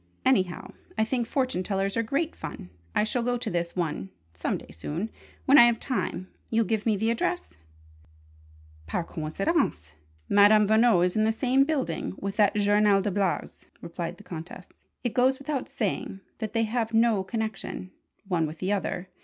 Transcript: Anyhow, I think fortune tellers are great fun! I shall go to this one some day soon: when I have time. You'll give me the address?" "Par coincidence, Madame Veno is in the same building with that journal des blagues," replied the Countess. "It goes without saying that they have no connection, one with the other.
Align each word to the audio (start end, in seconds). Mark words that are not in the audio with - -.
Anyhow, 0.25 0.73
I 0.97 1.03
think 1.05 1.27
fortune 1.27 1.61
tellers 1.61 1.95
are 1.95 2.01
great 2.01 2.35
fun! 2.35 2.71
I 2.95 3.03
shall 3.03 3.21
go 3.21 3.37
to 3.37 3.51
this 3.51 3.75
one 3.75 4.09
some 4.33 4.57
day 4.57 4.69
soon: 4.71 5.11
when 5.45 5.59
I 5.59 5.65
have 5.65 5.79
time. 5.79 6.27
You'll 6.49 6.65
give 6.65 6.87
me 6.87 6.97
the 6.97 7.11
address?" 7.11 7.51
"Par 8.87 9.03
coincidence, 9.03 9.93
Madame 10.27 10.67
Veno 10.67 11.05
is 11.05 11.15
in 11.15 11.23
the 11.23 11.31
same 11.31 11.65
building 11.65 12.15
with 12.17 12.35
that 12.37 12.55
journal 12.55 12.99
des 12.99 13.11
blagues," 13.11 13.67
replied 13.79 14.17
the 14.17 14.23
Countess. 14.23 14.67
"It 15.03 15.13
goes 15.13 15.37
without 15.37 15.69
saying 15.69 16.21
that 16.39 16.53
they 16.53 16.63
have 16.63 16.95
no 16.95 17.23
connection, 17.23 17.91
one 18.27 18.47
with 18.47 18.57
the 18.57 18.73
other. 18.73 19.07